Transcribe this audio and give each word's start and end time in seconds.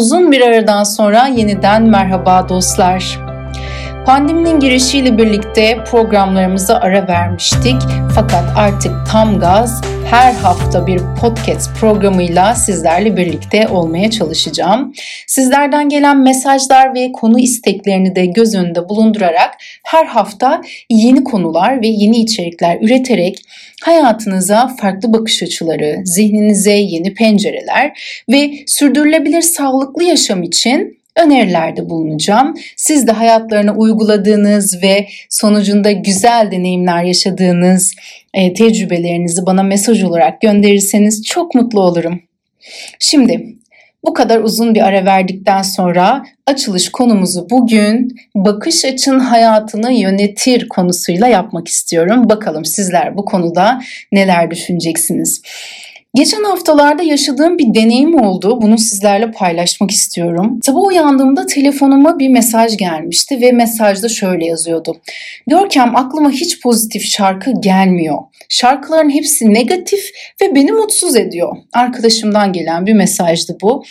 Uzun 0.00 0.32
bir 0.32 0.40
aradan 0.40 0.84
sonra 0.84 1.26
yeniden 1.26 1.82
merhaba 1.82 2.48
dostlar. 2.48 3.29
Pandeminin 4.06 4.60
girişiyle 4.60 5.18
birlikte 5.18 5.84
programlarımıza 5.84 6.74
ara 6.74 7.08
vermiştik. 7.08 7.76
Fakat 8.14 8.44
artık 8.56 8.92
tam 9.12 9.40
gaz 9.40 9.82
her 10.10 10.32
hafta 10.32 10.86
bir 10.86 11.00
podcast 11.20 11.76
programıyla 11.80 12.54
sizlerle 12.54 13.16
birlikte 13.16 13.68
olmaya 13.68 14.10
çalışacağım. 14.10 14.92
Sizlerden 15.26 15.88
gelen 15.88 16.22
mesajlar 16.22 16.94
ve 16.94 17.12
konu 17.12 17.38
isteklerini 17.40 18.16
de 18.16 18.26
göz 18.26 18.54
önünde 18.54 18.88
bulundurarak 18.88 19.54
her 19.84 20.06
hafta 20.06 20.62
yeni 20.90 21.24
konular 21.24 21.82
ve 21.82 21.86
yeni 21.86 22.16
içerikler 22.16 22.78
üreterek 22.80 23.38
hayatınıza 23.82 24.70
farklı 24.80 25.12
bakış 25.12 25.42
açıları, 25.42 25.96
zihninize 26.04 26.74
yeni 26.74 27.14
pencereler 27.14 28.00
ve 28.30 28.50
sürdürülebilir 28.66 29.42
sağlıklı 29.42 30.04
yaşam 30.04 30.42
için 30.42 30.99
önerilerde 31.24 31.90
bulunacağım. 31.90 32.54
Siz 32.76 33.06
de 33.06 33.12
hayatlarına 33.12 33.74
uyguladığınız 33.74 34.82
ve 34.82 35.08
sonucunda 35.28 35.92
güzel 35.92 36.48
deneyimler 36.50 37.04
yaşadığınız 37.04 37.94
e, 38.34 38.52
tecrübelerinizi 38.52 39.46
bana 39.46 39.62
mesaj 39.62 40.02
olarak 40.02 40.40
gönderirseniz 40.40 41.24
çok 41.24 41.54
mutlu 41.54 41.80
olurum. 41.80 42.20
Şimdi 42.98 43.56
bu 44.04 44.14
kadar 44.14 44.40
uzun 44.40 44.74
bir 44.74 44.80
ara 44.80 45.04
verdikten 45.04 45.62
sonra 45.62 46.24
açılış 46.46 46.88
konumuzu 46.88 47.46
bugün 47.50 48.16
bakış 48.34 48.84
açın 48.84 49.18
hayatını 49.18 49.92
yönetir 49.92 50.68
konusuyla 50.68 51.28
yapmak 51.28 51.68
istiyorum. 51.68 52.28
Bakalım 52.28 52.64
sizler 52.64 53.16
bu 53.16 53.24
konuda 53.24 53.80
neler 54.12 54.50
düşüneceksiniz. 54.50 55.42
Geçen 56.14 56.44
haftalarda 56.44 57.02
yaşadığım 57.02 57.58
bir 57.58 57.74
deneyim 57.74 58.14
oldu. 58.14 58.62
Bunu 58.62 58.78
sizlerle 58.78 59.30
paylaşmak 59.30 59.90
istiyorum. 59.90 60.60
Sabah 60.62 60.86
uyandığımda 60.86 61.46
telefonuma 61.46 62.18
bir 62.18 62.28
mesaj 62.28 62.76
gelmişti 62.76 63.40
ve 63.40 63.52
mesajda 63.52 64.08
şöyle 64.08 64.46
yazıyordu. 64.46 64.96
Görkem 65.46 65.96
aklıma 65.96 66.30
hiç 66.30 66.60
pozitif 66.60 67.04
şarkı 67.04 67.52
gelmiyor. 67.60 68.18
Şarkıların 68.48 69.10
hepsi 69.10 69.54
negatif 69.54 70.00
ve 70.42 70.54
beni 70.54 70.72
mutsuz 70.72 71.16
ediyor. 71.16 71.56
Arkadaşımdan 71.72 72.52
gelen 72.52 72.86
bir 72.86 72.94
mesajdı 72.94 73.56
bu. 73.62 73.84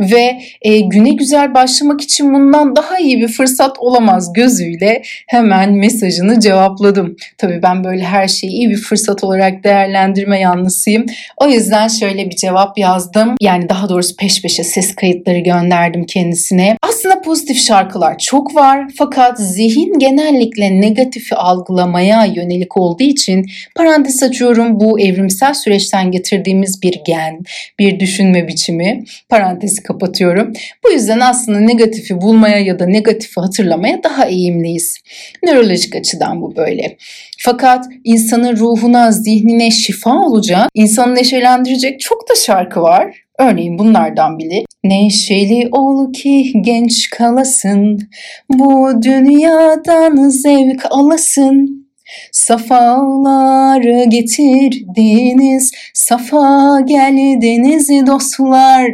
Ve 0.00 0.40
e, 0.62 0.80
güne 0.80 1.10
güzel 1.10 1.54
başlamak 1.54 2.00
için 2.00 2.34
bundan 2.34 2.76
daha 2.76 2.98
iyi 2.98 3.20
bir 3.20 3.28
fırsat 3.28 3.78
olamaz 3.78 4.32
gözüyle 4.32 5.02
hemen 5.26 5.72
mesajını 5.72 6.40
cevapladım. 6.40 7.16
Tabii 7.38 7.62
ben 7.62 7.84
böyle 7.84 8.04
her 8.04 8.28
şeyi 8.28 8.52
iyi 8.52 8.70
bir 8.70 8.76
fırsat 8.76 9.24
olarak 9.24 9.64
değerlendirme 9.64 10.40
yanlısıyım. 10.40 11.06
O 11.36 11.46
yüzden 11.46 11.63
şöyle 11.88 12.30
bir 12.30 12.36
cevap 12.36 12.78
yazdım. 12.78 13.34
Yani 13.40 13.68
daha 13.68 13.88
doğrusu 13.88 14.16
peş 14.16 14.42
peşe 14.42 14.64
ses 14.64 14.94
kayıtları 14.94 15.38
gönderdim 15.38 16.04
kendisine. 16.06 16.76
Aslında 16.82 17.20
pozitif 17.20 17.66
şarkılar 17.66 18.18
çok 18.18 18.54
var 18.54 18.86
fakat 18.98 19.38
zihin 19.38 19.98
genellikle 19.98 20.80
negatifi 20.80 21.34
algılamaya 21.34 22.24
yönelik 22.24 22.76
olduğu 22.76 23.02
için 23.02 23.46
parantez 23.76 24.22
açıyorum 24.22 24.80
bu 24.80 25.00
evrimsel 25.00 25.54
süreçten 25.54 26.10
getirdiğimiz 26.10 26.82
bir 26.82 27.00
gen, 27.06 27.40
bir 27.78 28.00
düşünme 28.00 28.48
biçimi. 28.48 29.04
Parantezi 29.28 29.82
kapatıyorum. 29.82 30.52
Bu 30.84 30.90
yüzden 30.90 31.20
aslında 31.20 31.60
negatifi 31.60 32.20
bulmaya 32.20 32.58
ya 32.58 32.78
da 32.78 32.86
negatifi 32.86 33.40
hatırlamaya 33.40 34.02
daha 34.02 34.26
eğimliyiz. 34.26 34.98
Nörolojik 35.42 35.96
açıdan 35.96 36.42
bu 36.42 36.56
böyle. 36.56 36.96
Fakat 37.38 37.86
insanın 38.04 38.56
ruhuna, 38.56 39.12
zihnine 39.12 39.70
şifa 39.70 40.14
olacak, 40.14 40.68
insanı 40.74 41.14
neşelendirecek 41.54 42.00
çok 42.00 42.28
da 42.30 42.34
şarkı 42.34 42.82
var. 42.82 43.16
Örneğin 43.38 43.78
bunlardan 43.78 44.38
biri. 44.38 44.64
Neşeli 44.84 45.68
ol 45.72 46.12
ki 46.12 46.52
genç 46.60 47.10
kalasın, 47.10 48.08
bu 48.48 49.02
dünyadan 49.02 50.28
zevk 50.28 50.84
alasın. 50.90 51.84
Safalar 52.32 54.04
getirdiniz, 54.04 55.72
safa 55.94 56.80
geldiniz 56.80 58.06
dostlar. 58.06 58.92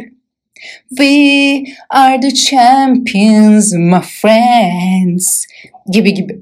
We 0.91 1.73
are 1.89 2.19
the 2.19 2.31
champions, 2.31 3.73
my 3.73 4.01
friends 4.01 5.47
gibi 5.91 6.13
gibi. 6.13 6.39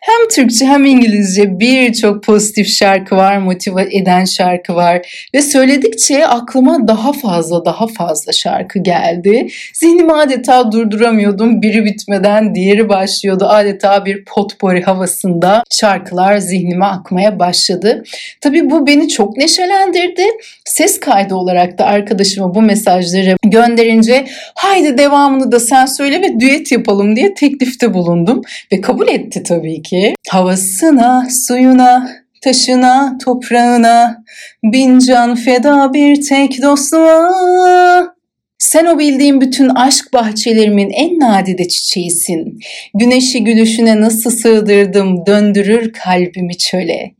Hem 0.00 0.28
Türkçe 0.28 0.66
hem 0.66 0.84
İngilizce 0.84 1.60
birçok 1.60 2.24
pozitif 2.24 2.68
şarkı 2.68 3.16
var, 3.16 3.38
motive 3.38 3.96
eden 3.96 4.24
şarkı 4.24 4.74
var 4.74 5.26
ve 5.34 5.42
söyledikçe 5.42 6.26
aklıma 6.26 6.88
daha 6.88 7.12
fazla 7.12 7.64
daha 7.64 7.86
fazla 7.86 8.32
şarkı 8.32 8.78
geldi. 8.78 9.48
Zihnimi 9.74 10.12
adeta 10.12 10.72
durduramıyordum. 10.72 11.62
Biri 11.62 11.84
bitmeden 11.84 12.54
diğeri 12.54 12.88
başlıyordu. 12.88 13.46
Adeta 13.48 14.04
bir 14.04 14.24
potpourri 14.24 14.82
havasında 14.82 15.64
şarkılar 15.70 16.36
zihnime 16.38 16.84
akmaya 16.84 17.38
başladı. 17.38 18.02
Tabii 18.40 18.70
bu 18.70 18.86
beni 18.86 19.08
çok 19.08 19.36
neşelendirdi. 19.36 20.24
Ses 20.64 21.00
kaydı 21.00 21.34
olarak 21.34 21.78
da 21.78 21.86
arkadaşıma 21.86 22.54
bu 22.54 22.62
mesajları 22.62 23.36
gönderince 23.82 24.26
haydi 24.54 24.98
devamını 24.98 25.52
da 25.52 25.60
sen 25.60 25.86
söyle 25.86 26.20
ve 26.22 26.40
düet 26.40 26.72
yapalım 26.72 27.16
diye 27.16 27.34
teklifte 27.34 27.94
bulundum 27.94 28.42
ve 28.72 28.80
kabul 28.80 29.08
etti 29.08 29.42
tabii 29.42 29.82
ki. 29.82 30.14
Havasına, 30.28 31.26
suyuna, 31.30 32.08
taşına, 32.40 33.18
toprağına, 33.24 34.24
bin 34.64 34.98
can 34.98 35.34
feda 35.34 35.92
bir 35.92 36.22
tek 36.28 36.62
dostluğa. 36.62 38.11
Sen 38.62 38.86
o 38.86 38.98
bildiğim 38.98 39.40
bütün 39.40 39.68
aşk 39.68 40.12
bahçelerimin 40.12 40.90
en 40.90 41.20
nadide 41.20 41.68
çiçeğisin. 41.68 42.60
Güneşi 42.94 43.44
gülüşüne 43.44 44.00
nasıl 44.00 44.30
sığdırdım 44.30 45.26
döndürür 45.26 45.92
kalbimi 45.92 46.58
çöle. 46.58 47.12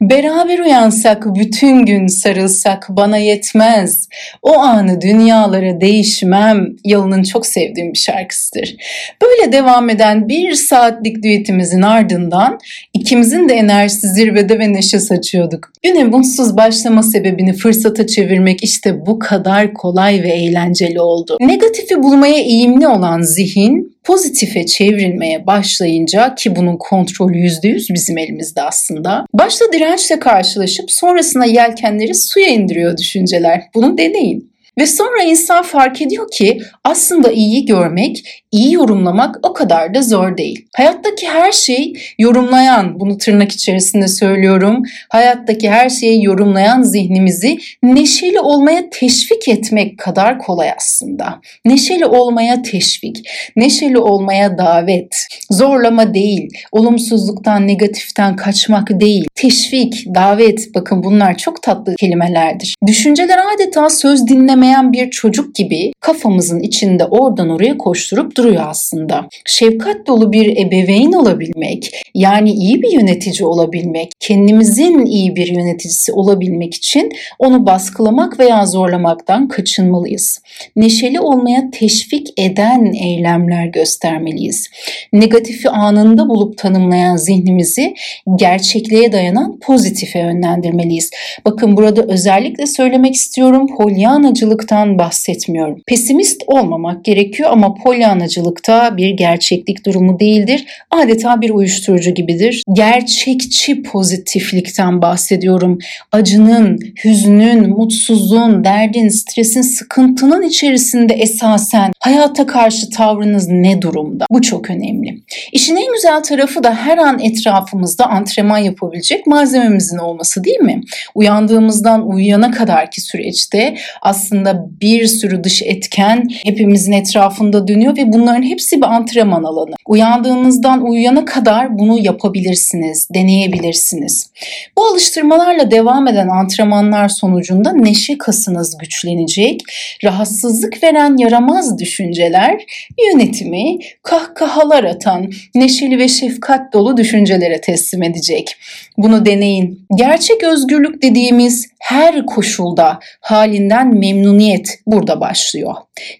Beraber 0.00 0.58
uyansak 0.58 1.34
bütün 1.34 1.86
gün 1.86 2.06
sarılsak 2.06 2.86
bana 2.88 3.18
yetmez. 3.18 4.08
O 4.42 4.58
anı 4.58 5.00
dünyalara 5.00 5.80
değişmem 5.80 6.66
yılının 6.84 7.22
çok 7.22 7.46
sevdiğim 7.46 7.92
bir 7.92 7.98
şarkısıdır. 7.98 8.76
Böyle 9.22 9.52
devam 9.52 9.90
eden 9.90 10.28
bir 10.28 10.54
saatlik 10.54 11.22
düetimizin 11.22 11.82
ardından 11.82 12.58
ikimizin 12.94 13.48
de 13.48 13.54
enerjisi 13.54 14.08
zirvede 14.08 14.58
ve 14.58 14.72
neşe 14.72 15.00
saçıyorduk. 15.00 15.72
Güne 15.82 16.04
mutsuz 16.04 16.56
başlama 16.56 17.02
sebebini 17.02 17.52
fırsata 17.52 18.06
çevirmek 18.06 18.64
işte 18.64 19.06
bu 19.06 19.18
kadar 19.18 19.74
kolay 19.74 20.22
ve 20.22 20.28
eğlenceli 20.28 20.87
eğlenceli 20.88 21.00
oldu. 21.00 21.36
Negatifi 21.40 22.02
bulmaya 22.02 22.38
eğimli 22.38 22.88
olan 22.88 23.22
zihin 23.22 23.96
pozitife 24.04 24.66
çevrilmeye 24.66 25.46
başlayınca 25.46 26.34
ki 26.34 26.56
bunun 26.56 26.76
kontrolü 26.76 27.36
%100 27.38 27.94
bizim 27.94 28.18
elimizde 28.18 28.62
aslında. 28.62 29.26
Başta 29.34 29.64
dirençle 29.72 30.18
karşılaşıp 30.18 30.90
sonrasında 30.92 31.44
yelkenleri 31.44 32.14
suya 32.14 32.48
indiriyor 32.48 32.96
düşünceler. 32.96 33.62
Bunu 33.74 33.98
deneyin. 33.98 34.47
Ve 34.78 34.86
sonra 34.86 35.22
insan 35.22 35.62
fark 35.62 36.02
ediyor 36.02 36.30
ki 36.30 36.60
aslında 36.84 37.32
iyiyi 37.32 37.66
görmek, 37.66 38.42
iyi 38.52 38.72
yorumlamak 38.72 39.36
o 39.42 39.52
kadar 39.52 39.94
da 39.94 40.02
zor 40.02 40.36
değil. 40.36 40.66
Hayattaki 40.76 41.28
her 41.28 41.52
şey 41.52 41.92
yorumlayan, 42.18 43.00
bunu 43.00 43.18
tırnak 43.18 43.52
içerisinde 43.52 44.08
söylüyorum, 44.08 44.82
hayattaki 45.08 45.70
her 45.70 45.88
şeyi 45.90 46.24
yorumlayan 46.24 46.82
zihnimizi 46.82 47.58
neşeli 47.82 48.40
olmaya 48.40 48.90
teşvik 48.90 49.48
etmek 49.48 49.98
kadar 49.98 50.38
kolay 50.38 50.70
aslında. 50.76 51.40
Neşeli 51.64 52.06
olmaya 52.06 52.62
teşvik, 52.62 53.30
neşeli 53.56 53.98
olmaya 53.98 54.58
davet, 54.58 55.16
zorlama 55.50 56.14
değil, 56.14 56.48
olumsuzluktan, 56.72 57.66
negatiften 57.66 58.36
kaçmak 58.36 59.00
değil, 59.00 59.26
teşvik, 59.34 60.14
davet 60.14 60.74
bakın 60.74 61.04
bunlar 61.04 61.36
çok 61.36 61.62
tatlı 61.62 61.94
kelimelerdir. 61.96 62.74
Düşünceler 62.86 63.38
adeta 63.54 63.90
söz 63.90 64.26
dinleme 64.26 64.67
anlamayan 64.68 64.92
bir 64.92 65.10
çocuk 65.10 65.54
gibi 65.54 65.92
kafamızın 66.00 66.60
içinde 66.60 67.04
oradan 67.04 67.48
oraya 67.50 67.78
koşturup 67.78 68.36
duruyor 68.36 68.64
aslında. 68.66 69.28
Şefkat 69.46 70.06
dolu 70.06 70.32
bir 70.32 70.56
ebeveyn 70.56 71.12
olabilmek, 71.12 71.90
yani 72.14 72.50
iyi 72.52 72.82
bir 72.82 72.92
yönetici 72.92 73.46
olabilmek, 73.46 74.10
kendimizin 74.20 75.06
iyi 75.06 75.36
bir 75.36 75.46
yöneticisi 75.46 76.12
olabilmek 76.12 76.74
için 76.74 77.12
onu 77.38 77.66
baskılamak 77.66 78.38
veya 78.40 78.66
zorlamaktan 78.66 79.48
kaçınmalıyız. 79.48 80.40
Neşeli 80.76 81.20
olmaya 81.20 81.70
teşvik 81.72 82.28
eden 82.36 82.92
eylemler 82.92 83.66
göstermeliyiz. 83.66 84.68
Negatifi 85.12 85.70
anında 85.70 86.28
bulup 86.28 86.58
tanımlayan 86.58 87.16
zihnimizi 87.16 87.94
gerçekliğe 88.36 89.12
dayanan 89.12 89.58
pozitife 89.58 90.18
yönlendirmeliyiz. 90.18 91.10
Bakın 91.44 91.76
burada 91.76 92.02
özellikle 92.02 92.66
söylemek 92.66 93.14
istiyorum 93.14 93.66
polyanacılık 93.76 94.57
polyanacılıktan 94.58 94.98
bahsetmiyorum. 94.98 95.82
Pesimist 95.86 96.42
olmamak 96.46 97.04
gerekiyor 97.04 97.50
ama 97.52 97.74
polyanacılıkta 97.74 98.96
bir 98.96 99.10
gerçeklik 99.10 99.86
durumu 99.86 100.20
değildir. 100.20 100.66
Adeta 100.90 101.40
bir 101.40 101.50
uyuşturucu 101.50 102.10
gibidir. 102.10 102.62
Gerçekçi 102.72 103.82
pozitiflikten 103.82 105.02
bahsediyorum. 105.02 105.78
Acının, 106.12 106.78
hüznün, 107.04 107.70
mutsuzluğun, 107.70 108.64
derdin, 108.64 109.08
stresin, 109.08 109.62
sıkıntının 109.62 110.42
içerisinde 110.42 111.14
esasen 111.14 111.92
hayata 112.00 112.46
karşı 112.46 112.90
tavrınız 112.90 113.48
ne 113.48 113.82
durumda? 113.82 114.26
Bu 114.30 114.42
çok 114.42 114.70
önemli. 114.70 115.18
İşin 115.52 115.76
en 115.76 115.92
güzel 115.92 116.22
tarafı 116.22 116.64
da 116.64 116.74
her 116.74 116.98
an 116.98 117.18
etrafımızda 117.18 118.06
antrenman 118.06 118.58
yapabilecek 118.58 119.26
malzememizin 119.26 119.98
olması 119.98 120.44
değil 120.44 120.60
mi? 120.60 120.80
Uyandığımızdan 121.14 122.08
uyuyana 122.08 122.50
kadarki 122.50 123.00
süreçte 123.00 123.76
aslında 124.02 124.47
bir 124.54 125.06
sürü 125.06 125.44
dış 125.44 125.62
etken 125.62 126.28
hepimizin 126.44 126.92
etrafında 126.92 127.68
dönüyor 127.68 127.96
ve 127.96 128.12
bunların 128.12 128.42
hepsi 128.42 128.76
bir 128.76 128.86
antrenman 128.86 129.44
alanı. 129.44 129.74
Uyandığınızdan 129.86 130.86
uyuyana 130.86 131.24
kadar 131.24 131.78
bunu 131.78 131.98
yapabilirsiniz, 131.98 133.08
deneyebilirsiniz. 133.14 134.30
Bu 134.78 134.84
alıştırmalarla 134.84 135.70
devam 135.70 136.08
eden 136.08 136.28
antrenmanlar 136.28 137.08
sonucunda 137.08 137.72
neşe 137.72 138.18
kasınız 138.18 138.78
güçlenecek, 138.78 139.60
rahatsızlık 140.04 140.82
veren 140.82 141.16
yaramaz 141.16 141.78
düşünceler 141.78 142.60
yönetimi 143.06 143.78
kahkahalar 144.02 144.84
atan, 144.84 145.30
neşeli 145.54 145.98
ve 145.98 146.08
şefkat 146.08 146.72
dolu 146.72 146.96
düşüncelere 146.96 147.60
teslim 147.60 148.02
edecek. 148.02 148.56
Bunu 148.98 149.26
deneyin. 149.26 149.86
Gerçek 149.94 150.42
özgürlük 150.42 151.02
dediğimiz 151.02 151.68
her 151.78 152.26
koşulda 152.26 152.98
halinden 153.20 153.94
memnuniyet 154.28 154.78
burada 154.86 155.20
başlıyor. 155.20 155.74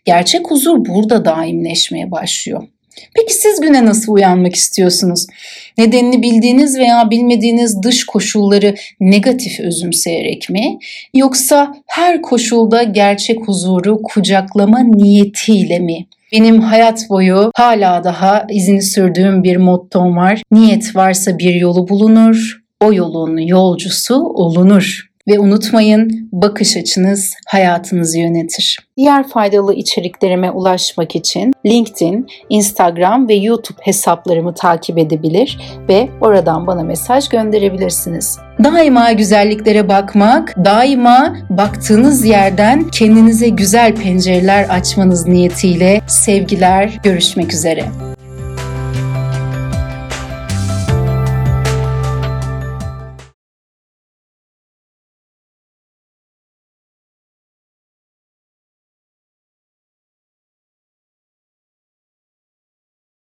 Gerçek 0.05 0.51
huzur 0.51 0.85
burada 0.85 1.25
daimleşmeye 1.25 2.11
başlıyor. 2.11 2.63
Peki 3.15 3.35
siz 3.35 3.61
güne 3.61 3.85
nasıl 3.85 4.13
uyanmak 4.13 4.55
istiyorsunuz? 4.55 5.27
Nedenini 5.79 6.23
bildiğiniz 6.23 6.79
veya 6.79 7.11
bilmediğiniz 7.11 7.83
dış 7.83 8.07
koşulları 8.07 8.75
negatif 9.01 9.61
özümseyerek 9.61 10.51
mi? 10.51 10.79
Yoksa 11.15 11.75
her 11.87 12.23
koşulda 12.23 12.83
gerçek 12.83 13.49
huzuru 13.49 14.03
kucaklama 14.03 14.81
niyetiyle 14.81 15.79
mi? 15.79 16.07
Benim 16.33 16.61
hayat 16.61 17.11
boyu 17.11 17.51
hala 17.57 18.05
daha 18.05 18.47
izini 18.51 18.83
sürdüğüm 18.83 19.43
bir 19.43 19.57
mottom 19.57 20.17
var. 20.17 20.43
Niyet 20.53 20.97
varsa 20.97 21.39
bir 21.39 21.55
yolu 21.55 21.89
bulunur, 21.89 22.61
o 22.85 22.93
yolun 22.93 23.37
yolcusu 23.39 24.15
olunur. 24.15 25.08
Ve 25.29 25.39
unutmayın 25.39 26.29
bakış 26.33 26.77
açınız 26.77 27.35
hayatınızı 27.47 28.19
yönetir. 28.19 28.79
Diğer 28.97 29.29
faydalı 29.29 29.75
içeriklerime 29.75 30.51
ulaşmak 30.51 31.17
için 31.17 31.53
LinkedIn, 31.67 32.27
Instagram 32.49 33.29
ve 33.29 33.35
YouTube 33.35 33.79
hesaplarımı 33.83 34.55
takip 34.55 34.99
edebilir 34.99 35.59
ve 35.89 36.09
oradan 36.21 36.67
bana 36.67 36.83
mesaj 36.83 37.29
gönderebilirsiniz. 37.29 38.39
Daima 38.65 39.13
güzelliklere 39.13 39.89
bakmak, 39.89 40.55
daima 40.65 41.37
baktığınız 41.51 42.25
yerden 42.25 42.89
kendinize 42.89 43.49
güzel 43.49 43.95
pencereler 43.95 44.69
açmanız 44.69 45.27
niyetiyle 45.27 46.01
sevgiler, 46.07 47.01
görüşmek 47.03 47.53
üzere. 47.53 47.85